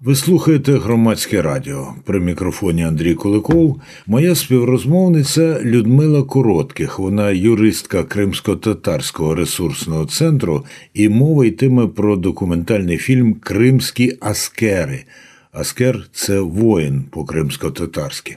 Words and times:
Ви 0.00 0.14
слухаєте 0.14 0.72
громадське 0.72 1.42
радіо 1.42 1.94
при 2.04 2.20
мікрофоні 2.20 2.84
Андрій 2.84 3.14
Куликов. 3.14 3.80
Моя 4.06 4.34
співрозмовниця 4.34 5.60
Людмила 5.62 6.22
Коротких. 6.22 6.98
Вона 6.98 7.30
юристка 7.30 8.04
Кримсько-татарського 8.04 9.34
ресурсного 9.34 10.06
центру, 10.06 10.64
і 10.94 11.08
мова 11.08 11.46
йтиме 11.46 11.86
про 11.86 12.16
документальний 12.16 12.96
фільм 12.96 13.34
Кримські 13.34 14.16
Аскери. 14.20 15.04
Аскер 15.52 16.08
це 16.12 16.40
воїн 16.40 17.04
по 17.10 17.24
кримсько-татарськи. 17.24 18.36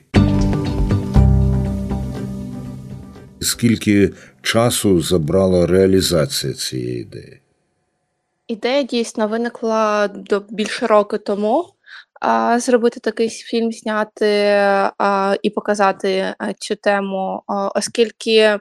Скільки 3.40 4.10
часу 4.42 5.02
забрала 5.02 5.68
реалізація 5.68 6.54
цієї 6.54 7.02
ідеї? 7.02 7.41
Ідея 8.52 8.84
дійсно 8.84 9.28
виникла 9.28 10.08
до 10.08 10.40
більше 10.50 10.88
року 10.88 11.18
тому. 11.18 11.66
А, 12.22 12.60
зробити 12.60 13.00
такий 13.00 13.30
фільм, 13.30 13.72
зняти 13.72 14.26
а, 14.98 15.36
і 15.44 15.50
показати 15.50 16.36
а, 16.38 16.54
цю 16.54 16.76
тему, 16.76 17.44
а, 17.48 17.68
оскільки 17.68 18.60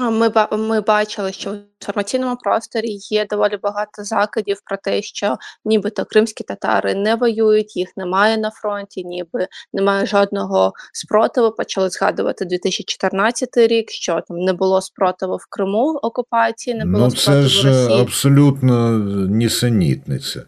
ми 0.00 0.32
ми 0.52 0.80
бачили, 0.80 1.32
що 1.32 1.50
в 1.50 1.58
інформаційному 1.80 2.36
просторі 2.36 2.98
є 3.10 3.26
доволі 3.26 3.58
багато 3.62 4.04
закидів 4.04 4.60
про 4.64 4.76
те, 4.76 5.02
що 5.02 5.36
нібито 5.64 6.04
кримські 6.04 6.44
татари 6.44 6.94
не 6.94 7.14
воюють, 7.14 7.76
їх 7.76 7.96
немає 7.96 8.36
на 8.36 8.50
фронті, 8.50 9.04
ніби 9.04 9.48
немає 9.72 10.06
жодного 10.06 10.72
спротиву. 10.92 11.50
Почали 11.50 11.90
згадувати 11.90 12.44
2014 12.44 13.56
рік, 13.56 13.90
що 13.90 14.20
там 14.28 14.36
не 14.36 14.52
було 14.52 14.80
спротиву 14.80 15.36
в 15.36 15.46
Криму 15.50 15.98
окупації, 16.02 16.76
не 16.76 16.84
було 16.84 17.04
ну, 17.04 17.10
спротиву 17.10 17.44
це 17.44 17.48
ж 17.48 17.68
Росії. 17.68 18.00
абсолютно 18.00 18.98
нісенітниця. 19.28 20.42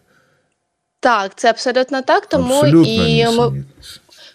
Так, 1.01 1.33
це 1.35 1.51
абсолютно 1.51 2.03
так. 2.03 2.27
Тому 2.27 2.55
абсолютно 2.55 3.07
і 3.07 3.27
ми, 3.37 3.65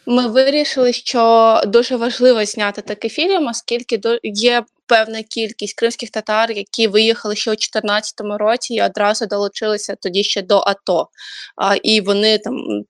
ми 0.07 0.27
вирішили, 0.27 0.93
що 0.93 1.61
дуже 1.67 1.95
важливо 1.95 2.45
зняти 2.45 2.81
такий 2.81 3.09
фільм, 3.09 3.47
оскільки 3.47 4.00
є 4.23 4.64
певна 4.86 5.23
кількість 5.23 5.77
кримських 5.77 6.09
татар, 6.09 6.52
які 6.52 6.88
виїхали 6.88 7.36
ще 7.36 7.52
у 7.52 7.53
2014 7.53 8.14
році 8.22 8.73
і 8.73 8.81
одразу 8.81 9.25
долучилися 9.25 9.95
тоді 9.95 10.23
ще 10.23 10.41
до 10.41 10.58
АТО. 10.58 11.09
І 11.83 12.02
вони 12.02 12.38
там 12.38 12.83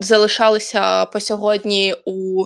залишалися 0.00 1.04
по 1.04 1.20
сьогодні 1.20 1.94
у 2.04 2.44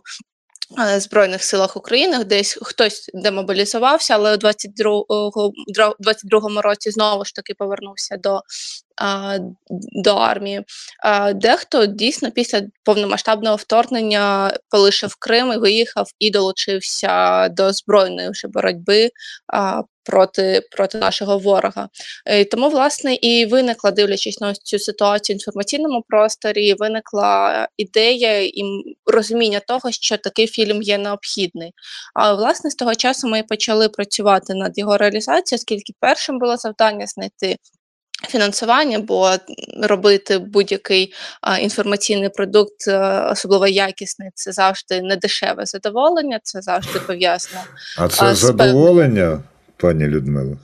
Е, 0.78 1.00
Збройних 1.00 1.44
силах 1.44 1.76
України, 1.76 2.24
десь 2.24 2.58
хтось 2.62 3.10
демобілізувався, 3.14 4.14
але 4.14 4.34
у 4.34 4.36
22-му 4.36 5.52
22 5.98 6.62
році 6.62 6.90
знову 6.90 7.24
ж 7.24 7.34
таки 7.34 7.54
повернувся 7.54 8.16
до 8.16 8.42
до 10.04 10.14
армії. 10.14 10.64
Дехто 11.34 11.86
дійсно 11.86 12.30
після 12.30 12.62
повномасштабного 12.84 13.56
вторгнення 13.56 14.52
полишив 14.70 15.16
Крим 15.18 15.52
і 15.52 15.56
виїхав 15.56 16.10
і 16.18 16.30
долучився 16.30 17.48
до 17.48 17.72
збройної 17.72 18.30
вже 18.30 18.48
боротьби 18.48 19.10
проти 20.08 20.62
проти 20.70 20.98
нашого 20.98 21.38
ворога. 21.38 21.88
Тому, 22.50 22.69
власне, 22.69 23.14
і 23.14 23.46
виникла, 23.46 23.91
дивлячись 23.91 24.41
на 24.41 24.54
цю 24.54 24.78
ситуацію 24.78 25.34
в 25.34 25.38
інформаційному 25.38 26.04
просторі, 26.08 26.74
виникла 26.74 27.69
ідея 27.76 28.42
і 28.42 28.62
розуміння 29.06 29.60
того, 29.60 29.91
що 29.91 30.16
такий 30.16 30.46
фільм 30.46 30.82
є 30.82 30.98
необхідний. 30.98 31.72
А 32.14 32.34
власне 32.34 32.70
з 32.70 32.74
того 32.74 32.94
часу 32.94 33.28
ми 33.28 33.42
почали 33.42 33.88
працювати 33.88 34.54
над 34.54 34.78
його 34.78 34.96
реалізацією, 34.96 35.58
оскільки 35.58 35.92
першим 36.00 36.38
було 36.38 36.56
завдання 36.56 37.06
знайти. 37.06 37.56
Фінансування, 38.27 38.98
бо 38.98 39.30
робити 39.83 40.38
будь-який 40.38 41.12
а, 41.41 41.58
інформаційний 41.58 42.28
продукт, 42.28 42.88
а, 42.88 43.28
особливо 43.33 43.66
якісний, 43.66 44.30
це 44.34 44.52
завжди 44.52 45.02
не 45.02 45.16
дешеве 45.16 45.66
задоволення, 45.66 46.41
це 46.42 46.62
завжди 46.62 47.00
пов'язано. 47.00 47.60
А 47.98 48.08
це 48.08 48.25
а, 48.25 48.34
задоволення? 48.34 49.41
пані 49.78 50.06
Людмила? 50.06 50.56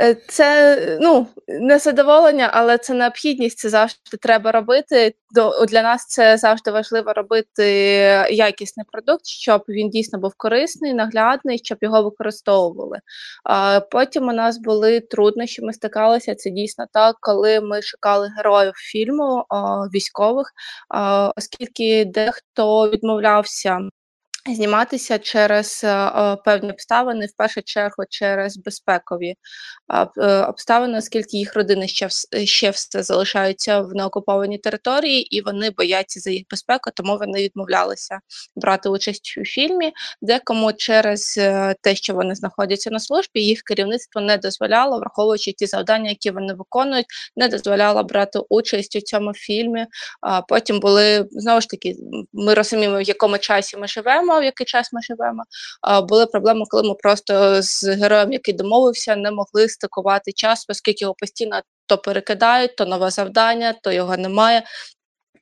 Е, 0.00 0.14
це 0.14 0.76
ну 1.00 1.26
не 1.48 1.78
задоволення, 1.78 2.50
але 2.52 2.78
це 2.78 2.94
необхідність. 2.94 3.58
Це 3.58 3.68
завжди 3.68 4.16
треба 4.20 4.52
робити. 4.52 5.14
До 5.34 5.64
для 5.66 5.82
нас 5.82 6.06
це 6.06 6.36
завжди 6.36 6.70
важливо 6.70 7.12
робити 7.12 7.64
якісний 8.30 8.86
продукт, 8.92 9.26
щоб 9.26 9.64
він 9.68 9.90
дійсно 9.90 10.18
був 10.18 10.34
корисний, 10.36 10.94
наглядний, 10.94 11.58
щоб 11.64 11.78
його 11.80 12.02
використовували. 12.02 12.98
А 13.44 13.80
потім 13.80 14.28
у 14.28 14.32
нас 14.32 14.58
були 14.58 15.00
труднощі. 15.00 15.62
Ми 15.62 15.72
стикалися. 15.72 16.34
Це 16.34 16.50
дійсно 16.50 16.86
так, 16.92 17.16
коли 17.20 17.60
ми 17.60 17.82
шукали 17.82 18.30
героїв 18.36 18.72
фільму 18.76 19.44
військових, 19.94 20.52
оскільки 21.36 22.04
дехто 22.04 22.90
відмовлявся. 22.90 23.78
Зніматися 24.50 25.18
через 25.18 25.80
е, 25.84 26.36
певні 26.44 26.70
обставини, 26.70 27.26
в 27.26 27.36
першу 27.36 27.62
чергу 27.62 28.04
через 28.08 28.56
безпекові 28.56 29.34
е, 30.16 30.44
обставини, 30.44 30.98
оскільки 30.98 31.36
їх 31.36 31.56
родини 31.56 31.88
ще 31.88 32.08
ще 32.44 32.70
все 32.70 33.02
залишаються 33.02 33.80
в 33.80 33.94
неокупованій 33.94 34.58
території, 34.58 35.36
і 35.36 35.42
вони 35.42 35.70
бояться 35.70 36.20
за 36.20 36.30
їх 36.30 36.44
безпеку, 36.50 36.90
тому 36.94 37.18
вони 37.18 37.42
відмовлялися 37.42 38.20
брати 38.56 38.88
участь 38.88 39.34
у 39.38 39.44
фільмі. 39.44 39.92
Декому 40.22 40.72
через 40.72 41.34
е, 41.38 41.74
те, 41.80 41.94
що 41.94 42.14
вони 42.14 42.34
знаходяться 42.34 42.90
на 42.90 43.00
службі, 43.00 43.40
їх 43.40 43.62
керівництво 43.62 44.20
не 44.20 44.36
дозволяло, 44.36 44.98
враховуючи 44.98 45.52
ті 45.52 45.66
завдання, 45.66 46.10
які 46.10 46.30
вони 46.30 46.54
виконують, 46.54 47.06
не 47.36 47.48
дозволяло 47.48 48.04
брати 48.04 48.38
участь 48.48 48.96
у 48.96 49.00
цьому 49.00 49.34
фільмі. 49.34 49.86
А 50.20 50.42
потім 50.42 50.80
були 50.80 51.26
знову 51.30 51.60
ж 51.60 51.68
таки, 51.68 51.94
ми 52.32 52.54
розуміємо, 52.54 52.98
в 52.98 53.02
якому 53.02 53.38
часі 53.38 53.76
ми 53.76 53.88
живемо 53.88 54.31
в 54.40 54.44
який 54.44 54.66
час 54.66 54.92
ми 54.92 55.02
живемо. 55.02 55.42
Були 56.08 56.26
проблеми, 56.26 56.64
коли 56.68 56.82
ми 56.88 56.94
просто 56.94 57.62
з 57.62 57.84
героєм, 57.84 58.32
який 58.32 58.54
домовився, 58.54 59.16
не 59.16 59.30
могли 59.30 59.68
стикувати 59.68 60.32
час, 60.32 60.66
оскільки 60.68 61.04
його 61.04 61.14
постійно 61.14 61.60
то 61.86 61.98
перекидають, 61.98 62.76
то 62.76 62.86
нове 62.86 63.10
завдання, 63.10 63.74
то 63.82 63.92
його 63.92 64.16
немає. 64.16 64.62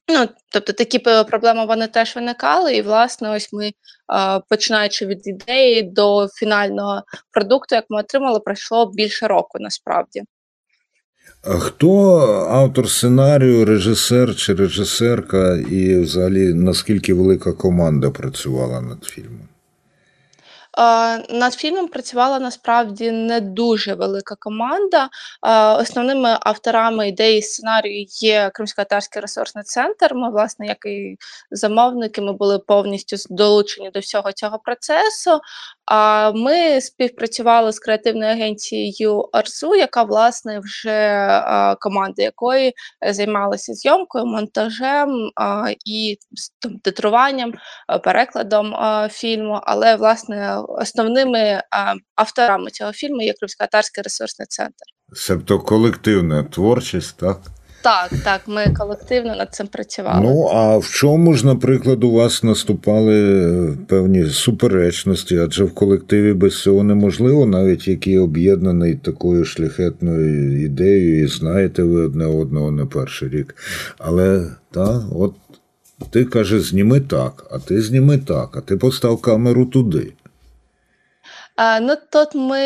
Ну, 0.09 0.29
тобто 0.53 0.73
такі 0.73 0.99
проблеми 0.99 1.67
вони 1.67 1.87
теж 1.87 2.17
виникали, 2.17 2.77
і 2.77 2.83
власне, 2.83 3.31
ось 3.31 3.53
ми, 3.53 3.73
починаючи 4.49 5.07
від 5.07 5.27
ідеї 5.27 5.83
до 5.83 6.29
фінального 6.29 7.03
продукту, 7.31 7.75
як 7.75 7.85
ми 7.89 8.01
отримали, 8.01 8.41
пройшло 8.41 8.87
більше 8.87 9.27
року 9.27 9.59
насправді. 9.61 10.23
Хто 11.43 12.19
автор 12.51 12.91
сценарію, 12.91 13.65
режисер 13.65 14.37
чи 14.37 14.55
режисерка, 14.55 15.57
і 15.57 16.01
взагалі 16.01 16.55
наскільки 16.55 17.15
велика 17.15 17.53
команда 17.53 18.11
працювала 18.11 18.81
над 18.81 19.05
фільмом? 19.05 19.49
Над 21.31 21.55
фільмом 21.55 21.89
працювала 21.89 22.39
насправді 22.39 23.11
не 23.11 23.41
дуже 23.41 23.95
велика 23.95 24.35
команда. 24.39 25.09
Основними 25.81 26.39
авторами 26.41 27.09
ідеї 27.09 27.43
сценарію 27.43 28.07
є 28.09 28.51
Кримсько-Татарський 28.55 29.21
ресурсний 29.21 29.65
центр. 29.65 30.15
Ми, 30.15 30.31
власне, 30.31 30.67
як 30.67 30.87
і 30.87 31.17
замовники, 31.51 32.21
ми 32.21 32.33
були 32.33 32.59
повністю 32.59 33.17
долучені 33.31 33.91
до 33.91 34.01
всього 34.01 34.33
цього 34.33 34.59
процесу. 34.59 35.41
А 35.93 36.33
ми 36.33 36.81
співпрацювали 36.81 37.73
з 37.73 37.79
креативною 37.79 38.33
агенцією 38.33 39.29
Арсу, 39.33 39.75
яка 39.75 40.03
власне 40.03 40.61
вже 40.61 41.77
команда 41.81 42.23
якої 42.23 42.73
займалася 43.11 43.75
зйомкою, 43.75 44.27
монтажем 44.27 45.31
і 45.87 46.19
там, 46.59 46.79
titrуванням, 46.79 47.53
перекладом 48.05 48.75
фільму. 49.11 49.61
Але 49.63 49.97
власне 49.97 50.59
основними 50.69 51.63
авторами 52.15 52.71
цього 52.71 52.93
фільму 52.93 53.23
є 53.23 53.33
Кримсько-Татарський 53.33 54.03
ресурсний 54.05 54.47
центр. 54.47 54.85
Себто 55.13 55.59
колективна 55.59 56.43
творчість, 56.43 57.17
так? 57.17 57.41
Так, 57.83 58.11
так, 58.25 58.41
ми 58.47 58.75
колективно 58.79 59.37
над 59.37 59.55
цим 59.55 59.67
працювали. 59.67 60.21
Ну 60.23 60.49
а 60.53 60.79
в 60.79 60.89
чому 60.89 61.35
ж, 61.35 61.47
наприклад, 61.47 62.05
у 62.05 62.11
вас 62.11 62.43
наступали 62.43 63.77
певні 63.89 64.25
суперечності? 64.27 65.39
Адже 65.39 65.65
в 65.65 65.75
колективі 65.75 66.33
без 66.33 66.63
цього 66.63 66.83
неможливо, 66.83 67.47
навіть 67.47 67.89
який 67.89 68.19
об'єднаний 68.19 68.95
такою 68.95 69.45
шляхетною 69.45 70.65
ідеєю, 70.65 71.25
і 71.25 71.27
знаєте 71.27 71.83
ви 71.83 72.05
одне 72.05 72.27
одного 72.27 72.71
не 72.71 72.85
перший 72.87 73.29
рік. 73.29 73.55
Але 73.99 74.47
та, 74.71 75.03
от 75.15 75.35
ти 76.11 76.25
каже, 76.25 76.61
зніми 76.61 77.01
так, 77.01 77.47
а 77.51 77.59
ти 77.59 77.83
зніми 77.83 78.19
так, 78.19 78.57
а 78.57 78.61
ти 78.61 78.77
постав 78.77 79.21
камеру 79.21 79.67
туди. 79.67 80.13
А, 81.57 81.81
Ну 81.81 81.95
тут 82.13 82.35
ми 82.35 82.61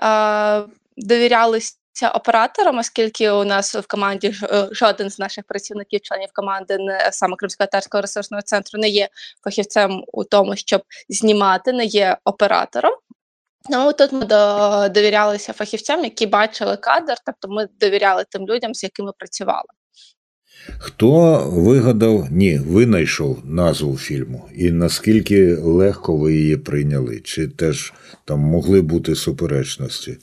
а, 0.00 0.62
довірялись 0.96 1.79
оператором, 2.08 2.78
оскільки 2.78 3.30
у 3.30 3.44
нас 3.44 3.74
в 3.74 3.86
команді 3.86 4.34
е, 4.42 4.68
жоден 4.72 5.10
з 5.10 5.18
наших 5.18 5.44
працівників, 5.44 6.00
членів 6.00 6.28
команди, 6.34 6.78
не 6.78 7.08
саме 7.12 7.36
Кримсько-Татарського 7.36 8.00
ресурсного 8.00 8.42
центру, 8.42 8.80
не 8.80 8.88
є 8.88 9.08
фахівцем 9.44 10.04
у 10.12 10.24
тому, 10.24 10.56
щоб 10.56 10.82
знімати, 11.08 11.72
не 11.72 11.84
є 11.84 12.16
оператором. 12.24 12.92
Ну 13.70 13.92
тут 13.92 14.12
ми 14.12 14.24
довірялися 14.88 15.52
фахівцям, 15.52 16.04
які 16.04 16.26
бачили 16.26 16.76
кадр, 16.76 17.14
тобто 17.26 17.48
ми 17.48 17.68
довіряли 17.80 18.24
тим 18.30 18.46
людям, 18.46 18.74
з 18.74 18.82
якими 18.82 19.12
працювали. 19.18 19.68
Хто 20.78 21.38
вигадав, 21.50 22.26
ні, 22.30 22.58
винайшов 22.58 23.38
назву 23.44 23.96
фільму, 23.96 24.48
і 24.54 24.70
наскільки 24.70 25.54
легко 25.54 26.16
ви 26.16 26.34
її 26.34 26.56
прийняли? 26.56 27.20
Чи 27.20 27.48
теж 27.48 27.92
там 28.24 28.40
могли 28.40 28.82
бути 28.82 29.14
суперечності? 29.14 30.18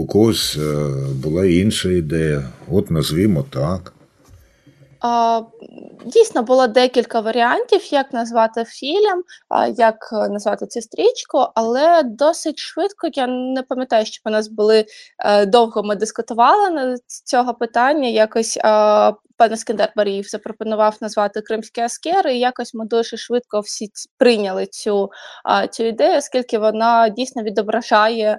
У 0.00 0.06
когось 0.06 0.56
е, 0.56 0.88
була 1.14 1.46
інша 1.46 1.88
ідея, 1.88 2.42
от 2.70 2.90
назвімо 2.90 3.44
так. 3.50 3.92
А, 5.00 5.42
Дійсно, 6.06 6.42
було 6.42 6.66
декілька 6.66 7.20
варіантів, 7.20 7.92
як 7.92 8.12
назвати 8.12 8.64
фільм, 8.64 9.22
як 9.76 10.10
е, 10.12 10.28
назвати 10.28 10.66
цю 10.66 10.80
стрічку, 10.80 11.46
але 11.54 12.02
досить 12.02 12.58
швидко 12.58 13.08
я 13.12 13.26
не 13.26 13.62
пам'ятаю, 13.62 14.06
що 14.06 14.22
у 14.24 14.30
нас 14.30 14.48
були 14.48 14.84
е, 15.18 15.46
довго 15.46 15.82
ми 15.82 15.96
дискутували 15.96 16.70
на 16.70 16.96
цього 17.24 17.54
питання. 17.54 18.08
Якось 18.08 18.58
пан 19.36 19.56
Скендер 19.56 19.92
Баріїв 19.96 20.24
запропонував 20.24 20.96
назвати 21.00 21.40
Кримські 21.40 21.80
Аскери, 21.80 22.34
і 22.34 22.38
якось 22.38 22.74
ми 22.74 22.86
дуже 22.86 23.16
швидко 23.16 23.60
всі 23.60 23.90
прийняли 24.18 24.66
цю, 24.66 25.10
цю 25.70 25.84
ідею, 25.84 26.18
оскільки 26.18 26.58
вона 26.58 27.08
дійсно 27.08 27.42
відображає 27.42 28.38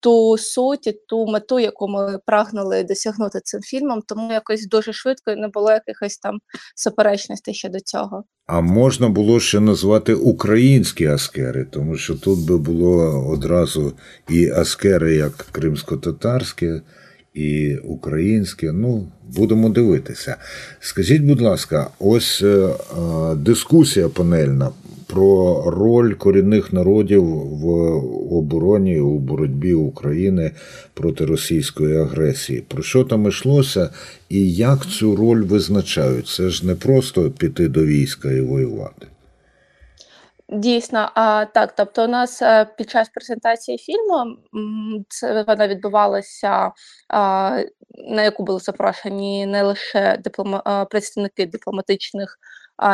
ту 0.00 0.38
суть, 0.38 1.06
ту 1.08 1.26
мету, 1.26 1.58
яку 1.58 1.88
ми 1.88 2.18
прагнули 2.26 2.84
досягнути 2.84 3.40
цим 3.44 3.60
фільмом, 3.60 4.02
тому 4.06 4.32
якось 4.32 4.68
дуже 4.68 4.92
швидко 4.92 5.36
не 5.36 5.48
було 5.48 5.70
якихось 5.70 6.18
там 6.18 6.38
суперечностей 6.76 7.54
щодо 7.54 7.80
цього. 7.80 8.24
А 8.46 8.60
можна 8.60 9.08
було 9.08 9.40
ще 9.40 9.60
назвати 9.60 10.14
українські 10.14 11.06
аскери, 11.06 11.64
тому 11.64 11.96
що 11.96 12.14
тут 12.14 12.48
би 12.48 12.58
було 12.58 13.26
одразу 13.28 13.92
і 14.28 14.50
аскери 14.50 15.14
як 15.14 15.46
кримсько-татарське, 15.52 16.80
і 17.34 17.76
українське. 17.76 18.72
Ну, 18.72 19.06
будемо 19.36 19.68
дивитися. 19.68 20.36
Скажіть, 20.80 21.22
будь 21.22 21.40
ласка, 21.40 21.90
ось 21.98 22.42
е, 22.42 22.46
е, 22.46 23.34
дискусія 23.34 24.08
панельна 24.08 24.70
про 25.08 25.62
роль 25.70 26.14
корінних 26.14 26.72
народів 26.72 27.24
в 27.24 27.68
обороні 28.36 29.00
у 29.00 29.18
боротьбі 29.18 29.74
України 29.74 30.50
проти 30.94 31.24
російської 31.24 32.00
агресії. 32.00 32.60
Про 32.60 32.82
що 32.82 33.04
там 33.04 33.28
йшлося 33.28 33.90
і 34.28 34.54
як 34.54 34.86
цю 34.86 35.16
роль 35.16 35.42
визначають? 35.42 36.28
Це 36.28 36.48
ж 36.48 36.66
не 36.66 36.74
просто 36.74 37.30
піти 37.30 37.68
до 37.68 37.84
війська 37.84 38.30
і 38.30 38.40
воювати. 38.40 39.06
Дійсно, 40.52 41.10
а 41.14 41.44
так, 41.44 41.74
тобто, 41.76 42.04
у 42.04 42.08
нас 42.08 42.42
е, 42.42 42.66
під 42.78 42.90
час 42.90 43.08
презентації 43.08 43.78
фільму 43.78 44.36
це 45.08 45.44
вона 45.48 45.68
відбувалася, 45.68 46.72
а, 47.08 47.62
на 48.10 48.22
яку 48.22 48.44
були 48.44 48.58
запрошені 48.58 49.46
не 49.46 49.62
лише 49.62 50.20
диплома 50.24 50.86
представники 50.90 51.46
дипломатичних 51.46 52.38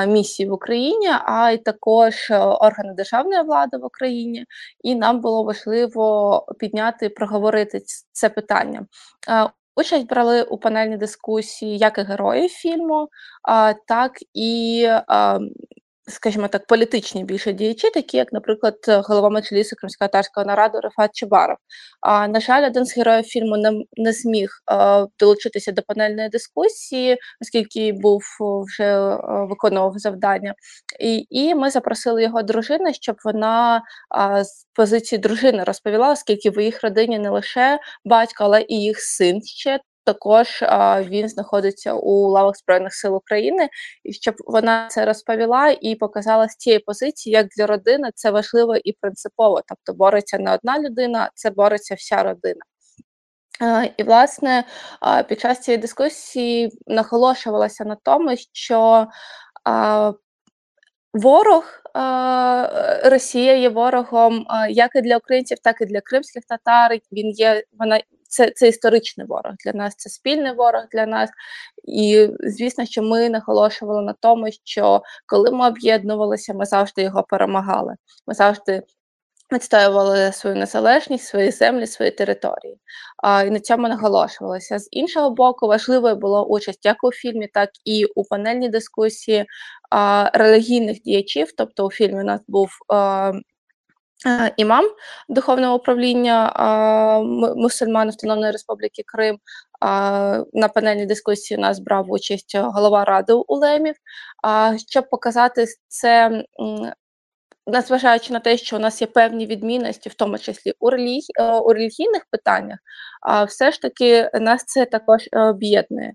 місій 0.06 0.46
в 0.46 0.52
Україні, 0.52 1.08
а 1.24 1.50
й 1.50 1.58
також 1.58 2.30
е, 2.30 2.38
органи 2.38 2.94
державної 2.94 3.42
влади 3.42 3.76
в 3.76 3.84
Україні. 3.84 4.44
І 4.82 4.94
нам 4.94 5.20
було 5.20 5.44
важливо 5.44 6.46
підняти, 6.58 7.08
проговорити 7.08 7.82
це 8.12 8.28
питання. 8.28 8.86
Участь 9.76 10.06
брали 10.06 10.42
у 10.42 10.58
панельній 10.58 10.96
дискусії 10.96 11.78
як 11.78 11.98
і 11.98 12.02
герої 12.02 12.48
фільму, 12.48 13.08
так 13.86 14.12
і 14.34 14.88
скажімо 16.06 16.48
так, 16.48 16.66
політичні 16.66 17.24
більше 17.24 17.52
діячі, 17.52 17.90
такі 17.90 18.16
як, 18.16 18.32
наприклад, 18.32 18.74
голова 18.88 19.30
Меджлісу 19.30 19.76
Кримсько-татарського 19.76 20.46
нараду 20.46 20.80
Рефат 20.80 21.10
Чебаров. 21.14 21.56
А 22.00 22.28
на 22.28 22.40
жаль, 22.40 22.66
один 22.66 22.86
з 22.86 22.96
героїв 22.96 23.24
фільму 23.24 23.56
не, 23.56 23.72
не 23.96 24.12
зміг 24.12 24.50
а, 24.66 25.06
долучитися 25.18 25.72
до 25.72 25.82
панельної 25.82 26.28
дискусії, 26.28 27.18
оскільки 27.40 27.92
був 27.92 28.22
вже 28.40 28.84
а, 28.84 29.44
виконував 29.44 29.98
завдання. 29.98 30.54
І 31.00 31.26
і 31.30 31.54
ми 31.54 31.70
запросили 31.70 32.22
його 32.22 32.42
дружину, 32.42 32.92
щоб 32.92 33.16
вона 33.24 33.82
а, 34.10 34.44
з 34.44 34.66
позиції 34.72 35.18
дружини 35.18 35.64
розповіла, 35.64 36.12
оскільки 36.12 36.50
в 36.50 36.64
їх 36.64 36.82
родині 36.82 37.18
не 37.18 37.30
лише 37.30 37.78
батько, 38.04 38.44
але 38.44 38.64
і 38.68 38.74
їх 38.82 39.00
син 39.00 39.42
ще 39.42 39.80
також 40.04 40.62
а, 40.62 41.02
він 41.02 41.28
знаходиться 41.28 41.94
у 41.94 42.28
лавах 42.28 42.56
збройних 42.56 42.94
сил 42.94 43.16
України, 43.16 43.68
і 44.04 44.12
щоб 44.12 44.34
вона 44.46 44.88
це 44.90 45.04
розповіла 45.04 45.76
і 45.80 45.94
показала 45.94 46.48
з 46.48 46.56
цієї 46.56 46.80
позиції, 46.80 47.32
як 47.32 47.46
для 47.56 47.66
родини 47.66 48.10
це 48.14 48.30
важливо 48.30 48.76
і 48.76 48.92
принципово. 48.92 49.62
Тобто 49.68 49.92
бореться 49.92 50.38
не 50.38 50.54
одна 50.54 50.78
людина, 50.78 51.30
це 51.34 51.50
бореться 51.50 51.94
вся 51.94 52.22
родина. 52.22 52.60
І 53.96 54.02
власне 54.02 54.64
під 55.28 55.40
час 55.40 55.60
цієї 55.60 55.80
дискусії 55.80 56.70
наголошувалося 56.86 57.84
на 57.84 57.96
тому, 58.02 58.36
що 58.52 59.06
Ворог 61.14 61.64
Росія 63.04 63.54
є 63.54 63.68
ворогом 63.68 64.46
як 64.70 64.96
і 64.96 65.00
для 65.00 65.16
українців, 65.16 65.58
так 65.62 65.80
і 65.80 65.86
для 65.86 66.00
кримських 66.00 66.44
татар. 66.44 66.98
Він 67.12 67.30
є 67.30 67.64
вона 67.78 68.00
це 68.34 68.50
це 68.56 68.68
історичний 68.68 69.26
ворог 69.26 69.52
для 69.64 69.72
нас, 69.72 69.94
це 69.96 70.10
спільний 70.10 70.54
ворог 70.54 70.82
для 70.92 71.06
нас. 71.06 71.30
І 71.84 72.28
звісно, 72.40 72.86
що 72.86 73.02
ми 73.02 73.28
наголошували 73.28 74.02
на 74.02 74.14
тому, 74.20 74.46
що 74.64 75.02
коли 75.26 75.50
ми 75.50 75.68
об'єднувалися, 75.68 76.54
ми 76.54 76.64
завжди 76.66 77.02
його 77.02 77.22
перемагали. 77.22 77.94
Ми 78.26 78.34
завжди 78.34 78.82
відстоювали 79.52 80.32
свою 80.32 80.56
незалежність, 80.56 81.24
свої 81.24 81.50
землі, 81.50 81.86
свої 81.86 82.10
території. 82.10 82.78
А, 83.22 83.42
І 83.42 83.50
на 83.50 83.60
цьому 83.60 83.88
наголошувалося. 83.88 84.78
З 84.78 84.88
іншого 84.90 85.30
боку, 85.30 85.66
важливою 85.66 86.16
була 86.16 86.42
участь 86.42 86.84
як 86.84 87.04
у 87.04 87.12
фільмі, 87.12 87.48
так 87.54 87.70
і 87.84 88.04
у 88.04 88.24
панельній 88.24 88.68
дискусії 88.68 89.46
а, 89.90 90.30
релігійних 90.34 91.02
діячів. 91.02 91.52
Тобто 91.56 91.86
у 91.86 91.90
фільмі 91.90 92.20
у 92.20 92.24
нас 92.24 92.40
був. 92.48 92.70
А, 92.88 93.32
Імам 94.56 94.84
духовного 95.28 95.76
управління 95.76 96.52
мусульман 97.56 98.08
Автономної 98.08 98.52
Республіки 98.52 99.02
Крим 99.06 99.38
на 100.52 100.68
панельній 100.74 101.06
дискусії 101.06 101.58
у 101.58 101.60
нас 101.60 101.78
брав 101.78 102.10
участь 102.10 102.56
голова 102.56 103.04
ради 103.04 103.32
улемів. 103.32 103.94
Щоб 104.88 105.10
показати 105.10 105.66
це 105.88 106.44
незважаючи 107.66 108.32
на 108.32 108.40
те, 108.40 108.56
що 108.56 108.76
у 108.76 108.78
нас 108.78 109.00
є 109.00 109.06
певні 109.06 109.46
відмінності, 109.46 110.08
в 110.08 110.14
тому 110.14 110.38
числі 110.38 110.72
у 110.80 110.90
релігій, 110.90 111.32
е, 111.40 111.58
у 111.58 111.72
релігійних 111.72 112.26
питаннях, 112.30 112.78
все 113.48 113.72
ж 113.72 113.82
таки 113.82 114.30
нас 114.34 114.64
це 114.66 114.84
також 114.84 115.28
е, 115.32 115.40
об'єднує. 115.40 116.12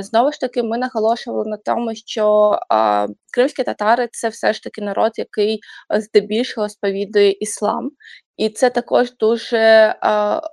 Знову 0.00 0.32
ж 0.32 0.40
таки, 0.40 0.62
ми 0.62 0.78
наголошували 0.78 1.50
на 1.50 1.56
тому, 1.56 1.94
що 1.94 2.58
кримські 3.34 3.64
татари 3.64 4.08
це 4.12 4.28
все 4.28 4.52
ж 4.52 4.62
таки 4.62 4.82
народ, 4.82 5.12
який 5.16 5.60
е, 5.94 6.00
здебільшого 6.00 6.68
сповідує 6.68 7.32
іслам, 7.32 7.90
і 8.38 8.48
це 8.48 8.70
також 8.70 9.16
дуже 9.16 9.58
е, 9.58 9.96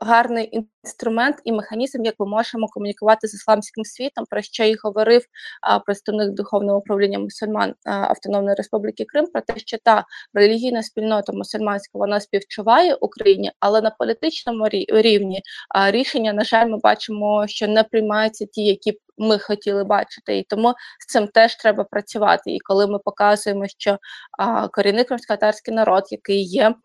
гарний 0.01 0.59
інструмент 0.83 1.35
і 1.43 1.51
механізм, 1.51 2.05
як 2.05 2.15
ми 2.19 2.25
можемо 2.25 2.67
комунікувати 2.67 3.27
з 3.27 3.33
ісламським 3.33 3.85
світом, 3.85 4.25
про 4.29 4.41
що 4.41 4.63
і 4.63 4.75
говорив 4.83 5.21
е, 5.21 5.79
представник 5.85 6.29
духовного 6.29 6.79
управління 6.79 7.19
мусульман 7.19 7.69
е, 7.69 7.75
Автономної 7.85 8.55
Республіки 8.55 9.05
Крим, 9.05 9.27
про 9.27 9.41
те, 9.41 9.53
що 9.57 9.77
та 9.83 10.05
релігійна 10.33 10.83
спільнота 10.83 11.33
мусульманська 11.33 11.97
вона 11.99 12.19
співчуває 12.19 12.95
Україні, 12.95 13.51
але 13.59 13.81
на 13.81 13.89
політичному 13.89 14.67
рівні 14.89 15.41
е, 15.77 15.91
рішення, 15.91 16.33
на 16.33 16.43
жаль, 16.43 16.67
ми 16.67 16.77
бачимо, 16.77 17.47
що 17.47 17.67
не 17.67 17.83
приймаються 17.83 18.45
ті, 18.45 18.65
які 18.65 18.91
б 18.91 18.95
ми 19.17 19.39
хотіли 19.39 19.83
бачити, 19.83 20.37
і 20.37 20.43
тому 20.43 20.73
з 20.99 21.05
цим 21.11 21.27
теж 21.27 21.55
треба 21.55 21.83
працювати. 21.83 22.51
І 22.51 22.59
коли 22.59 22.87
ми 22.87 22.99
показуємо, 22.99 23.67
що 23.67 23.97
а, 24.39 24.67
корінний 24.67 25.03
кримськотарський 25.03 25.73
народ, 25.73 26.03
який 26.11 26.43
є 26.43 26.75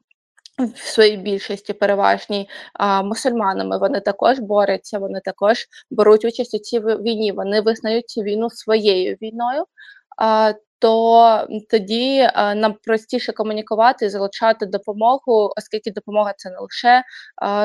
в 0.66 0.78
своїй 0.78 1.16
більшості 1.16 1.72
переважній 1.72 2.48
мусульманами. 3.04 3.78
Вони 3.78 4.00
також 4.00 4.38
борються, 4.38 4.98
вони 4.98 5.20
також 5.24 5.66
беруть 5.90 6.24
участь 6.24 6.54
у 6.54 6.58
цій 6.58 6.80
війні. 6.80 7.32
Вони 7.32 7.60
визнають 7.60 8.08
цю 8.08 8.20
війну 8.20 8.50
своєю 8.50 9.16
війною. 9.22 9.64
То 10.82 11.46
тоді 11.70 12.28
нам 12.36 12.74
простіше 12.82 13.32
комунікувати 13.32 14.06
і 14.06 14.08
залучати 14.08 14.66
допомогу, 14.66 15.52
оскільки 15.56 15.90
допомога 15.90 16.34
це 16.36 16.50
не 16.50 16.56
лише 16.58 17.02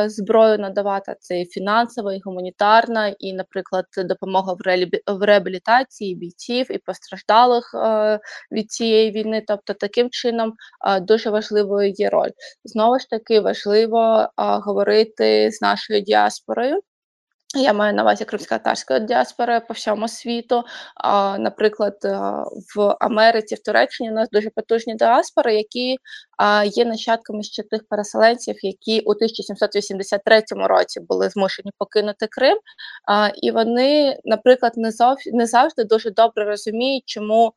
зброю 0.09 0.57
надавати, 0.57 1.15
це 1.19 1.41
і 1.41 1.45
фінансова, 1.45 2.13
і 2.13 2.21
гуманітарна, 2.25 3.07
і, 3.19 3.33
наприклад, 3.33 3.85
допомога 3.97 4.53
в 4.53 4.87
в 5.07 5.23
реабілітації 5.23 6.15
бійців 6.15 6.71
і 6.71 6.77
постраждалих 6.77 7.71
е, 7.75 8.19
від 8.51 8.71
цієї 8.71 9.11
війни. 9.11 9.43
Тобто, 9.47 9.73
таким 9.73 10.09
чином 10.09 10.53
дуже 11.01 11.29
важливою 11.29 11.89
є 11.89 12.09
роль. 12.09 12.31
Знову 12.63 12.99
ж 12.99 13.09
таки 13.09 13.39
важливо 13.39 14.27
говорити 14.37 15.51
з 15.51 15.61
нашою 15.61 16.01
діаспорою. 16.01 16.81
Я 17.55 17.73
маю 17.73 17.93
на 17.93 18.01
увазі 18.01 18.25
кримсько-татарської 18.25 18.99
діаспори 18.99 19.59
по 19.59 19.73
всьому 19.73 20.07
світу. 20.07 20.63
Наприклад, 21.39 21.97
в 22.75 22.97
Америці, 22.99 23.55
в 23.55 23.63
Туреччині 23.63 24.11
у 24.11 24.13
нас 24.13 24.29
дуже 24.29 24.49
потужні 24.49 24.95
діаспори, 24.95 25.55
які 25.55 25.97
є 26.65 26.85
нащадками 26.85 27.43
ще 27.43 27.63
тих 27.63 27.81
переселенців, 27.89 28.55
які 28.65 28.99
у 28.99 29.11
1783 29.11 30.43
році 30.49 30.99
були 30.99 31.29
змушені 31.29 31.71
покинути 31.77 32.27
Крим. 32.27 32.57
І 33.41 33.51
вони, 33.51 34.19
наприклад, 34.25 34.73
не 34.75 34.91
завжди, 34.91 35.31
не 35.33 35.45
завжди 35.45 35.83
дуже 35.83 36.11
добре 36.11 36.45
розуміють, 36.45 37.03
чому 37.05 37.53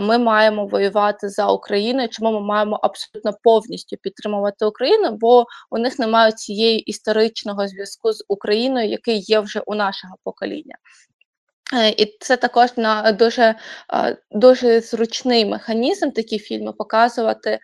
ми 0.00 0.18
маємо 0.18 0.66
воювати 0.66 1.28
за 1.28 1.46
Україну, 1.46 2.08
чому 2.08 2.32
ми 2.32 2.40
маємо 2.40 2.80
абсолютно 2.82 3.32
повністю 3.42 3.96
підтримувати 3.96 4.64
Україну, 4.64 5.16
бо 5.20 5.46
у 5.70 5.78
них 5.78 5.98
немає 5.98 6.32
цієї 6.32 6.78
історичного 6.78 7.68
зв'язку 7.68 8.12
з 8.12 8.24
Україною, 8.28 8.88
який 8.88 9.18
є 9.20 9.40
вже 9.40 9.60
у 9.66 9.74
нашого 9.74 10.14
покоління. 10.24 10.76
Е, 11.74 11.88
і 11.88 12.16
це 12.20 12.36
також 12.36 12.76
на 12.76 13.12
дуже 13.12 13.54
дуже 14.30 14.80
зручний 14.80 15.46
механізм 15.46 16.10
такі 16.10 16.38
фільми 16.38 16.72
показувати, 16.72 17.58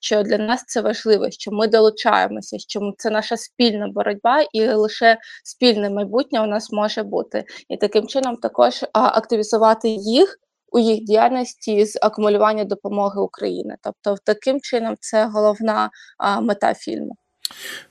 що 0.00 0.22
для 0.22 0.38
нас 0.38 0.64
це 0.66 0.80
важливо, 0.80 1.30
що 1.30 1.52
ми 1.52 1.68
долучаємося, 1.68 2.58
що 2.58 2.92
це 2.98 3.10
наша 3.10 3.36
спільна 3.36 3.88
боротьба, 3.88 4.46
і 4.52 4.66
лише 4.68 5.18
спільне 5.44 5.90
майбутнє 5.90 6.40
у 6.40 6.46
нас 6.46 6.72
може 6.72 7.02
бути. 7.02 7.44
І 7.68 7.76
таким 7.76 8.06
чином 8.06 8.36
також 8.36 8.84
активізувати 8.92 9.88
їх 9.88 10.38
у 10.74 10.78
їх 10.78 11.04
діяльності 11.04 11.84
з 11.84 11.98
акумулювання 12.02 12.64
допомоги 12.64 13.20
України. 13.20 13.76
Тобто, 13.82 14.16
таким 14.24 14.60
чином 14.60 14.94
це 15.00 15.26
головна 15.26 15.90
а, 16.18 16.40
мета 16.40 16.74
фільму. 16.74 17.16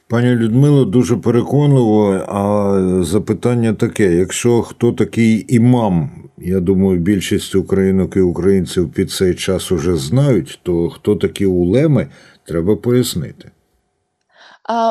Пані 0.08 0.36
Людмило, 0.36 0.86
дуже 0.86 1.18
переконливо. 1.18 2.12
А 2.28 3.04
запитання 3.04 3.74
таке: 3.74 4.16
якщо 4.16 4.62
хто 4.62 4.92
такий 4.92 5.46
імам, 5.56 6.30
я 6.38 6.60
думаю, 6.60 7.00
більшість 7.00 7.56
українок 7.56 8.16
і 8.16 8.22
українців 8.22 8.92
під 8.94 9.12
цей 9.12 9.36
час 9.36 9.72
уже 9.72 9.96
знають, 9.96 10.60
то 10.64 10.90
хто 10.90 11.16
такі 11.16 11.46
улеми, 11.46 12.08
треба 12.46 12.76
пояснити. 12.76 13.52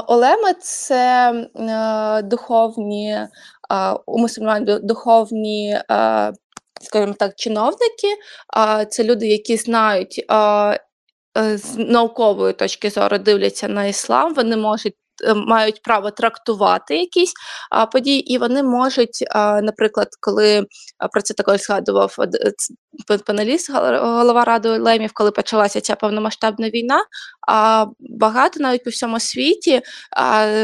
Олеми 0.08 0.52
це 0.61 1.32
е, 1.56 2.22
духовні 2.22 3.16
у 4.06 4.18
мусульман 4.18 4.80
духовні 4.82 5.78
скажімо 6.82 7.14
так, 7.18 7.34
чиновники, 7.36 8.16
а 8.48 8.84
це 8.84 9.04
люди, 9.04 9.26
які 9.26 9.56
знають. 9.56 10.24
Е, 10.30 10.78
з 11.58 11.76
наукової 11.76 12.52
точки 12.52 12.90
зору 12.90 13.18
дивляться 13.18 13.68
на 13.68 13.86
іслам, 13.86 14.34
вони 14.34 14.56
можуть 14.56 14.94
мають 15.37 15.83
право 15.83 16.11
трактувати 16.11 16.97
якісь 16.97 17.33
події, 17.92 18.33
і 18.33 18.38
вони 18.38 18.62
можуть, 18.62 19.25
наприклад, 19.62 20.09
коли 20.21 20.66
про 21.12 21.23
це 21.23 21.35
також 21.35 21.61
згадував 21.61 22.16
паналіст, 23.26 23.73
голова 23.73 24.45
ради 24.45 24.69
Лемів, 24.69 25.11
коли 25.14 25.31
почалася 25.31 25.81
ця 25.81 25.97
повномасштабна 25.97 26.71
війна. 26.71 27.04
А 27.49 27.87
багато 28.00 28.61
навіть 28.61 28.85
по 28.85 28.90
всьому 28.90 29.21
світі 29.21 29.83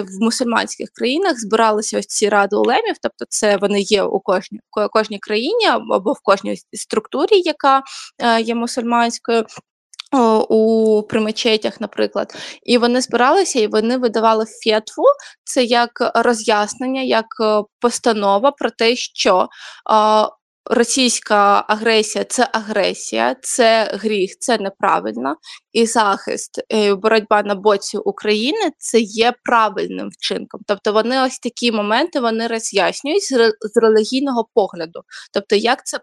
в 0.03 0.21
мусульманських 0.21 0.89
країнах 0.95 1.41
збиралися 1.41 1.99
ось 1.99 2.07
ці 2.07 2.29
ради 2.29 2.57
улемів, 2.57 2.95
тобто 3.03 3.25
це 3.29 3.57
вони 3.57 3.81
є 3.81 4.03
у 4.03 4.21
кожній 4.21 4.61
кожній 4.93 5.19
країні 5.19 5.67
або 5.91 6.13
в 6.13 6.21
кожній 6.23 6.57
структурі, 6.73 7.41
яка 7.45 7.83
а, 8.19 8.39
є 8.39 8.55
мусульманською 8.55 9.45
у 10.49 11.03
при 11.03 11.21
мечетях, 11.21 11.81
наприклад, 11.81 12.35
і 12.63 12.79
вони 12.79 13.01
збиралися 13.01 13.61
і 13.61 13.67
вони 13.67 13.97
видавали 13.97 14.45
фетву. 14.65 15.05
Це 15.45 15.65
як 15.65 15.91
роз'яснення, 16.15 17.03
як 17.03 17.27
е, 17.41 17.63
постанова 17.81 18.51
про 18.51 18.71
те, 18.71 18.97
що 18.97 19.49
російська 20.71 21.65
агресія 21.69 22.25
це 22.25 22.49
агресія, 22.53 23.37
це 23.43 23.91
гріх, 23.95 24.39
це 24.39 24.59
неправильно, 24.59 25.37
і 25.73 25.87
захист 25.87 26.61
і 26.69 26.95
боротьба 26.95 27.43
на 27.43 27.55
боці 27.55 27.99
України 27.99 28.71
це 28.79 29.01
є 29.01 29.33
правильним 29.45 30.09
вчинком. 30.09 30.61
Тобто 30.67 30.93
вони 30.93 31.23
ось 31.23 31.39
такі 31.39 31.73
моменти 31.73 32.21
вони 32.21 32.47
роз'яснюють 32.47 33.23
з 33.61 33.77
релігійного 33.83 34.49
погляду, 34.55 35.03
тобто 35.33 35.57
як 35.57 35.87
це 35.87 35.99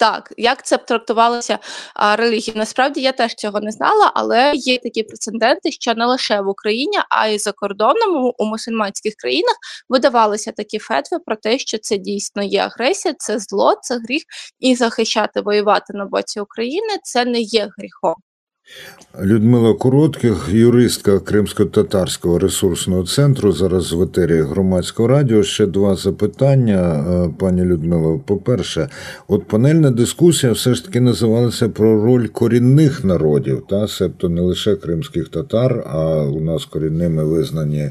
так, 0.00 0.32
як 0.36 0.66
це 0.66 0.76
трактувалося 0.76 1.58
а, 1.94 2.16
релігія? 2.16 2.56
Насправді 2.56 3.00
я 3.00 3.12
теж 3.12 3.34
цього 3.34 3.60
не 3.60 3.70
знала, 3.70 4.12
але 4.14 4.52
є 4.54 4.78
такі 4.78 5.02
прецеденти, 5.02 5.72
що 5.72 5.94
не 5.94 6.06
лише 6.06 6.40
в 6.40 6.48
Україні, 6.48 6.98
а 7.10 7.28
й 7.28 7.38
за 7.38 7.52
кордоном 7.52 8.32
у 8.38 8.44
мусульманських 8.44 9.14
країнах 9.14 9.54
видавалися 9.88 10.52
такі 10.52 10.78
фетви 10.78 11.18
про 11.18 11.36
те, 11.36 11.58
що 11.58 11.78
це 11.78 11.98
дійсно 11.98 12.42
є 12.42 12.60
агресія, 12.60 13.14
це 13.18 13.38
зло, 13.38 13.74
це 13.82 13.98
гріх, 13.98 14.22
і 14.60 14.74
захищати 14.74 15.40
воювати 15.40 15.92
на 15.92 16.04
боці 16.04 16.40
України 16.40 16.98
це 17.02 17.24
не 17.24 17.40
є 17.40 17.68
гріхом. 17.78 18.14
Людмила 19.22 19.74
Коротких, 19.74 20.48
юристка 20.52 21.18
Кримсько-татарського 21.18 22.38
ресурсного 22.38 23.04
центру, 23.04 23.52
зараз 23.52 23.92
в 23.92 24.02
етері 24.02 24.42
громадського 24.42 25.08
радіо. 25.08 25.42
Ще 25.42 25.66
два 25.66 25.96
запитання, 25.96 27.04
е, 27.08 27.30
пані 27.38 27.64
Людмило. 27.64 28.18
По-перше, 28.18 28.88
от 29.28 29.48
панельна 29.48 29.90
дискусія 29.90 30.52
все 30.52 30.74
ж 30.74 30.84
таки 30.84 31.00
називалася 31.00 31.68
про 31.68 32.04
роль 32.04 32.26
корінних 32.26 33.04
народів, 33.04 33.62
та 33.68 33.88
себто 33.88 34.28
не 34.28 34.40
лише 34.40 34.76
кримських 34.76 35.28
татар, 35.28 35.84
а 35.86 36.22
у 36.22 36.40
нас 36.40 36.64
корінними 36.64 37.24
визнані 37.24 37.90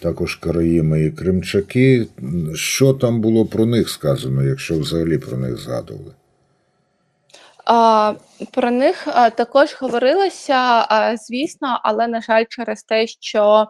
також 0.00 0.34
караїми 0.34 1.04
і 1.04 1.10
кримчаки. 1.10 2.06
Що 2.54 2.92
там 2.92 3.20
було 3.20 3.46
про 3.46 3.66
них 3.66 3.88
сказано, 3.88 4.44
якщо 4.44 4.78
взагалі 4.78 5.18
про 5.18 5.38
них 5.38 5.58
згадували? 5.58 6.10
Про 8.52 8.70
них 8.70 9.08
також 9.36 9.76
говорилося, 9.80 10.86
звісно, 11.28 11.80
але 11.82 12.06
на 12.06 12.20
жаль, 12.20 12.44
через 12.48 12.82
те, 12.82 13.06
що 13.06 13.66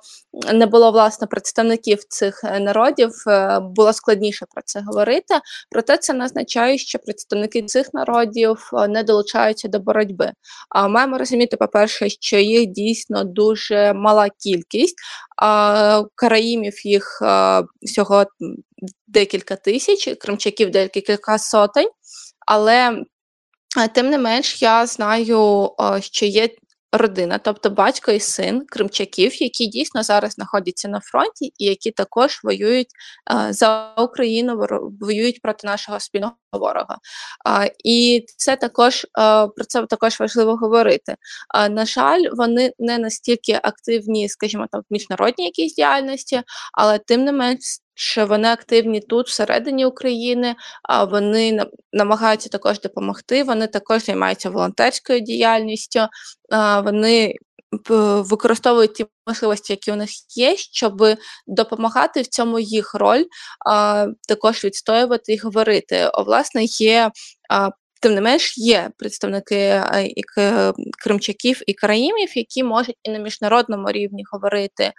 не 0.53 0.67
було 0.67 0.91
власне 0.91 1.27
представників 1.27 2.05
цих 2.05 2.45
е, 2.45 2.61
народів, 2.61 3.11
е, 3.27 3.61
було 3.61 3.93
складніше 3.93 4.47
про 4.55 4.63
це 4.65 4.81
говорити. 4.81 5.35
Проте 5.71 5.97
це 5.97 6.13
не 6.13 6.25
означає, 6.25 6.79
що 6.79 6.99
представники 6.99 7.63
цих 7.63 7.95
народів 7.95 8.71
е, 8.73 8.89
не 8.89 9.03
долучаються 9.03 9.69
до 9.69 9.81
боротьби. 9.81 10.33
Маємо 10.89 11.19
розуміти, 11.19 11.57
по-перше, 11.57 12.09
що 12.09 12.37
їх 12.37 12.67
дійсно 12.67 13.25
дуже 13.25 13.93
мала 13.93 14.29
кількість, 14.29 14.97
караїмів 16.15 16.87
їх 16.87 17.23
всього 17.83 18.25
декілька 19.07 19.57
тисяч, 19.57 20.17
кримчаків 20.21 20.71
декілька 20.71 21.39
сотень. 21.39 21.89
Але 22.47 23.05
Тим 23.87 24.11
не 24.11 24.19
менш, 24.19 24.63
я 24.63 24.87
знаю, 24.87 25.71
що 26.01 26.27
є 26.27 26.49
родина, 26.93 27.39
тобто 27.39 27.71
батько 27.71 28.13
і 28.13 28.21
син 28.21 28.67
кримчаків, 28.67 29.43
які 29.43 29.67
дійсно 29.67 30.03
зараз 30.03 30.33
знаходяться 30.33 30.89
на 30.89 31.01
фронті, 31.01 31.53
і 31.59 31.65
які 31.65 31.91
також 31.91 32.41
воюють 32.45 32.89
за 33.51 33.95
Україну, 33.99 34.67
воюють 35.01 35.43
проти 35.43 35.67
нашого 35.67 36.01
спільного 36.01 36.35
ворога. 36.53 36.99
І 37.85 38.27
це 38.37 38.57
також 38.57 39.07
про 39.57 39.65
це 39.69 39.87
також 39.87 40.21
важливо 40.21 40.57
говорити. 40.57 41.17
На 41.71 41.87
жаль, 41.87 42.23
вони 42.33 42.73
не 42.79 42.99
настільки 42.99 43.61
активні, 43.63 44.29
скажімо, 44.29 44.67
там 44.73 44.81
в 44.81 44.85
міжнародній 44.91 45.45
якійсь 45.45 45.75
діяльності, 45.75 46.43
але 46.73 46.99
тим 46.99 47.25
не 47.25 47.33
менш 47.33 47.79
що 48.01 48.27
вони 48.27 48.49
активні 48.49 49.01
тут, 49.01 49.29
всередині 49.29 49.87
України, 49.87 50.55
а 50.83 51.05
вони 51.05 51.67
намагаються 51.93 52.49
також 52.49 52.81
допомогти. 52.81 53.43
Вони 53.43 53.67
також 53.67 54.05
займаються 54.05 54.51
волонтерською 54.51 55.21
діяльністю, 55.21 56.01
вони 56.85 57.35
використовують 58.21 58.95
ті 58.95 59.07
можливості, 59.27 59.73
які 59.73 59.93
у 59.93 59.97
них 59.97 60.11
є, 60.37 60.57
щоб 60.57 61.03
допомагати 61.47 62.23
в 62.23 62.27
цьому 62.27 62.59
їх 62.59 62.95
роль, 62.95 63.25
також 64.29 64.65
відстоювати 64.65 65.33
і 65.33 65.39
говорити. 65.39 66.11
Власне, 66.27 66.65
є 66.65 67.11
Тим 68.01 68.15
не 68.15 68.21
менш, 68.21 68.59
є 68.59 68.91
представники 68.97 69.83
і 70.17 70.23
кримчаків 71.03 71.61
і 71.67 71.75
караїмів, 71.75 72.39
які 72.39 72.65
можуть 72.65 72.97
і 73.03 73.11
на 73.11 73.19
міжнародному 73.19 73.91
рівні 73.91 74.25
говорити 74.33 74.93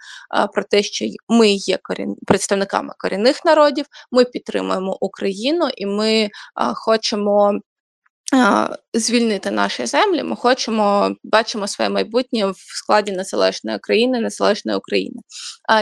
про 0.54 0.64
те, 0.64 0.82
що 0.82 1.06
ми 1.28 1.50
є 1.50 1.78
представниками 2.26 2.94
корінних 2.98 3.44
народів, 3.44 3.84
ми 4.10 4.24
підтримуємо 4.24 4.98
Україну 5.00 5.68
і 5.76 5.86
ми 5.86 6.28
хочемо. 6.74 7.60
Звільнити 8.94 9.50
наші 9.50 9.86
землі, 9.86 10.22
ми 10.22 10.36
хочемо 10.36 11.16
бачимо 11.24 11.66
своє 11.66 11.88
майбутнє 11.90 12.46
в 12.46 12.56
складі 12.56 13.12
незалежної 13.12 13.78
країни, 13.78 14.20
незалежної 14.20 14.78
України. 14.78 15.16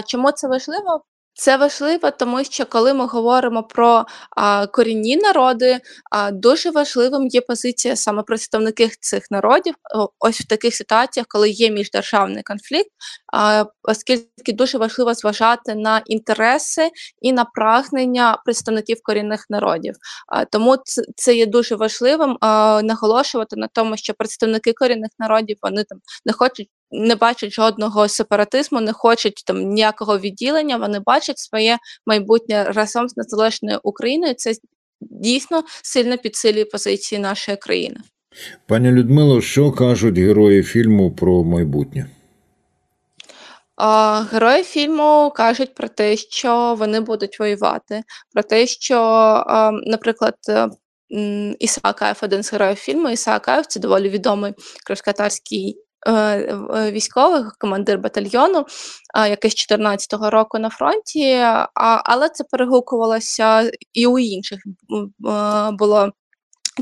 Чому 0.07 0.33
це 0.33 0.49
важливо? 0.49 1.03
Це 1.41 1.57
важливо, 1.57 2.11
тому 2.11 2.45
що 2.45 2.67
коли 2.67 2.95
ми 2.95 3.07
говоримо 3.07 3.63
про 3.63 4.07
а, 4.37 4.67
корінні 4.67 5.17
народи, 5.17 5.79
а, 6.11 6.31
дуже 6.31 6.71
важливим 6.71 7.27
є 7.27 7.41
позиція 7.41 7.97
саме 7.97 8.23
представників 8.23 8.97
цих 9.01 9.31
народів. 9.31 9.75
Ось 10.19 10.41
в 10.41 10.47
таких 10.47 10.75
ситуаціях, 10.75 11.27
коли 11.29 11.51
є 11.51 11.71
міждержавний 11.71 12.43
конфлікт, 12.43 12.91
а, 13.33 13.65
оскільки 13.83 14.53
дуже 14.53 14.79
важливо 14.79 15.15
зважати 15.15 15.75
на 15.75 16.03
інтереси 16.07 16.91
і 17.21 17.33
на 17.33 17.45
прагнення 17.45 18.43
представників 18.45 18.99
корінних 19.03 19.47
народів. 19.51 19.95
А, 20.29 20.45
тому 20.45 20.77
це, 21.17 21.35
є 21.35 21.47
дуже 21.47 21.75
важливим 21.77 22.37
а, 22.41 22.81
наголошувати 22.85 23.57
на 23.57 23.69
тому, 23.73 23.97
що 23.97 24.15
представники 24.15 24.73
корінних 24.73 25.11
народів 25.19 25.59
вони 25.63 25.85
там 25.85 25.99
не 26.27 26.33
хочуть 26.33 26.69
не 26.91 27.15
бачать 27.15 27.53
жодного 27.53 28.09
сепаратизму, 28.09 28.81
не 28.81 28.93
хочуть 28.93 29.43
там 29.47 29.63
ніякого 29.63 30.19
відділення. 30.19 30.77
Вони 30.77 31.01
бачать 31.01 31.39
своє 31.39 31.79
майбутнє 32.07 32.65
разом 32.65 33.09
з 33.09 33.17
незалежною 33.17 33.81
Україною. 33.83 34.35
Це 34.35 34.55
дійсно 35.01 35.65
сильно 35.83 36.19
підсилює 36.19 36.65
позиції 36.65 37.19
нашої 37.19 37.57
країни. 37.57 37.97
Пані 38.67 38.91
Людмило, 38.91 39.41
що 39.41 39.73
кажуть 39.73 40.19
герої 40.19 40.63
фільму 40.63 41.11
про 41.11 41.45
майбутнє? 41.45 42.07
Герої 44.33 44.63
фільму 44.63 45.33
кажуть 45.37 45.75
про 45.75 45.89
те, 45.89 46.17
що 46.17 46.77
вони 46.79 47.01
будуть 47.01 47.41
воювати, 47.41 48.03
про 48.33 48.43
те, 48.43 48.67
що, 48.67 48.99
наприклад, 49.87 50.35
Ісаакаєв, 51.59 52.19
один 52.23 52.43
з 52.43 52.53
героїв 52.53 52.77
фільму, 52.77 53.09
Ісаакаєв– 53.09 53.67
це 53.69 53.81
доволі 53.81 54.09
відомий 54.09 54.53
кримськотарський 54.85 55.77
Е, 55.77 55.81
е, 55.81 55.88
військових, 56.93 57.57
командир 57.59 57.99
батальйону, 57.99 58.67
який 59.17 59.51
з 59.51 59.55
14-го 59.55 60.31
року 60.31 60.59
на 60.59 60.71
фронті, 60.71 61.45
але 62.05 62.29
це 62.29 62.45
перегукувалося 62.51 63.71
і 63.93 64.07
у 64.07 64.19
інших 64.19 64.61
було 65.73 66.13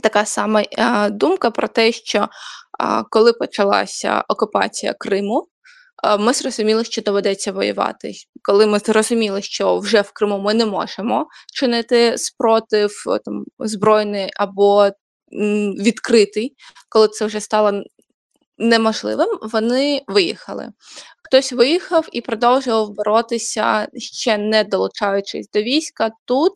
така 0.03 0.25
сама 0.25 0.63
е, 0.63 1.11
думка 1.11 1.51
про 1.51 1.69
те, 1.69 1.93
що 1.93 2.29
коли 3.11 3.33
почалася 3.33 4.25
окупація 4.29 4.95
Криму. 4.99 5.49
Ми 6.19 6.33
зрозуміли, 6.33 6.85
що 6.85 7.03
доведеться 7.03 7.53
воювати. 7.53 8.13
Коли 8.43 8.67
ми 8.67 8.79
зрозуміли, 8.79 9.43
що 9.43 9.79
вже 9.79 10.01
в 10.01 10.13
Криму 10.13 10.39
ми 10.39 10.55
не 10.55 10.67
можемо 10.67 11.27
чинити 11.53 12.19
спротив 12.19 12.91
там 13.25 13.45
збройний 13.59 14.31
або 14.37 14.91
відкритий, 15.79 16.55
коли 16.89 17.09
це 17.09 17.27
вже 17.27 17.41
стало 17.41 17.83
неможливим, 18.59 19.29
вони 19.43 20.03
виїхали. 20.07 20.73
Хтось 21.27 21.53
виїхав 21.53 22.09
і 22.13 22.21
продовжував 22.21 22.91
боротися, 22.91 23.89
ще 23.97 24.39
не 24.39 24.65
долучаючись 24.65 25.51
до 25.51 25.63
війська 25.63 26.11
тут, 26.25 26.53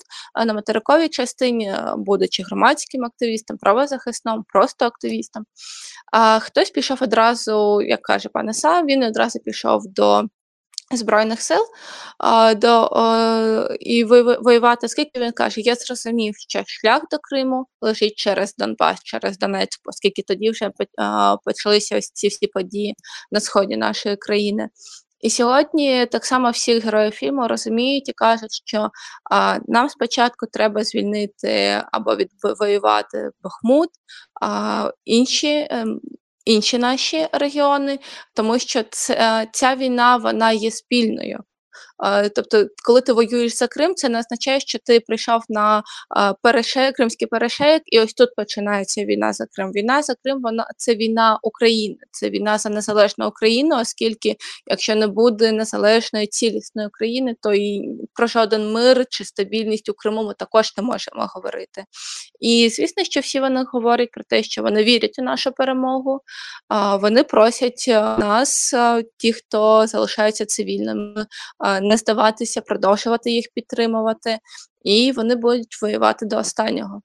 на 0.47 0.55
материковій 0.55 1.09
частині, 1.09 1.69
е, 1.69 1.95
будучи 1.97 2.43
громадським 2.43 3.05
активістом, 3.05 3.59
правозахисним, 3.59 4.45
просто 4.49 4.85
активістом. 4.85 5.45
А 6.13 6.39
хтось 6.39 6.71
пішов 6.71 6.99
одразу, 7.01 7.83
як 7.83 8.03
каже 8.03 8.29
пане 8.29 8.55
Сам, 8.55 8.87
він 8.87 9.03
одразу 9.03 9.39
пішов 9.39 9.83
до 9.87 10.25
Збройних 10.93 11.43
сил 11.43 11.67
а, 12.19 12.55
до, 12.55 12.89
о, 12.93 13.75
і 13.81 14.05
воювати, 14.05 14.87
оскільки 14.87 15.21
він 15.21 15.33
каже, 15.33 15.61
я 15.61 15.75
зрозумів, 15.75 16.35
що 16.39 16.63
шлях 16.67 17.03
до 17.11 17.19
Криму 17.19 17.67
лежить 17.81 18.15
через 18.15 18.55
Донбас, 18.57 18.99
через 19.05 19.39
Донецьк, 19.39 19.81
оскільки 19.85 20.23
тоді 20.23 20.51
вже 20.51 20.71
а, 20.99 21.37
почалися 21.45 21.99
ось 21.99 22.11
ці 22.11 22.29
всі 22.29 22.47
події 22.47 22.95
на 23.31 23.41
сході 23.41 23.77
нашої 23.77 24.17
країни. 24.17 24.69
І 25.21 25.31
сьогодні 25.31 26.07
так 26.07 26.25
само 26.25 26.51
всі 26.51 26.79
герої 26.79 27.11
фільму 27.11 27.49
розуміють 27.49 28.09
і 28.09 28.13
кажуть, 28.13 28.63
що 28.67 28.91
а, 29.31 29.59
нам 29.69 29.89
спочатку 29.89 30.47
треба 30.53 30.85
звільнити 30.85 31.83
або 31.93 32.17
відвоювати 32.17 33.31
Бахмут, 33.43 33.91
а 34.43 34.91
інші. 35.05 35.69
Інші 36.51 36.79
наші 36.79 37.27
регіони, 37.33 37.99
тому 38.35 38.59
що 38.59 38.83
це, 38.91 39.47
ця 39.53 39.77
війна 39.77 40.17
вона 40.17 40.53
є 40.53 40.71
спільною. 40.71 41.39
Тобто, 42.35 42.67
коли 42.85 43.01
ти 43.01 43.13
воюєш 43.13 43.57
за 43.57 43.67
Крим, 43.67 43.95
це 43.95 44.09
не 44.09 44.19
означає, 44.19 44.61
що 44.61 44.79
ти 44.79 45.01
прийшов 45.01 45.43
на 45.49 45.83
перешею, 46.43 46.93
Кримський 46.93 47.29
перешеєк, 47.29 47.83
і 47.87 48.01
ось 48.01 48.15
тут 48.15 48.35
починається 48.37 49.05
війна 49.05 49.33
за 49.33 49.47
Крим. 49.47 49.73
Війна 49.73 50.03
за 50.03 50.15
Крим, 50.25 50.41
вона 50.43 50.67
це 50.77 50.95
війна 50.95 51.39
України, 51.43 51.97
це 52.11 52.31
війна 52.31 52.59
за 52.59 52.69
незалежну 52.69 53.29
Україну, 53.29 53.81
оскільки, 53.81 54.37
якщо 54.67 54.95
не 54.95 55.07
буде 55.07 55.53
незалежної 55.53 56.27
цілісної 56.27 56.89
України, 56.89 57.37
то 57.43 57.55
і 57.55 57.83
про 58.15 58.27
жоден 58.27 58.73
мир 58.73 59.07
чи 59.11 59.25
стабільність 59.25 59.89
у 59.89 59.95
Криму 59.95 60.25
ми 60.25 60.35
також 60.35 60.77
не 60.77 60.83
можемо 60.83 61.27
говорити. 61.35 61.85
І 62.41 62.69
звісно, 62.69 63.05
що 63.05 63.21
всі 63.21 63.41
вони 63.41 63.65
говорять 63.73 64.11
про 64.11 64.25
те, 64.25 64.43
що 64.43 64.63
вони 64.63 64.85
вірять 64.85 65.19
у 65.19 65.23
нашу 65.23 65.53
перемогу, 65.53 66.21
вони 67.01 67.25
просять 67.25 67.85
нас, 68.19 68.75
ті, 69.17 69.33
хто 69.33 69.87
залишаються 69.87 70.47
цивільними 70.47 71.27
не 71.91 71.97
здаватися, 71.97 72.61
продовжувати 72.61 73.31
їх 73.31 73.47
підтримувати, 73.55 74.39
і 74.85 75.13
вони 75.17 75.37
будуть 75.37 75.83
воювати 75.83 76.27
до 76.27 76.39
останнього. 76.39 77.03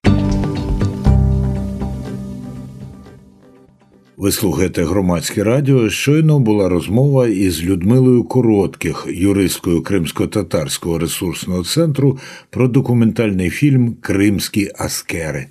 Ви 4.18 4.32
слухаєте 4.32 4.84
громадське 4.84 5.44
радіо. 5.44 5.90
Щойно 5.90 6.40
була 6.40 6.70
розмова 6.70 7.28
із 7.28 7.64
Людмилою 7.64 8.24
Коротких, 8.24 9.06
юристкою 9.10 9.84
Кримсько-татарського 9.84 11.00
ресурсного 11.00 11.64
центру, 11.64 12.20
про 12.50 12.68
документальний 12.68 13.50
фільм 13.50 13.96
Кримські 14.02 14.72
Аскери. 14.78 15.46